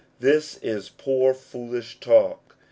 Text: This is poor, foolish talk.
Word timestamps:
This 0.19 0.57
is 0.63 0.89
poor, 0.89 1.31
foolish 1.35 1.99
talk. 1.99 2.57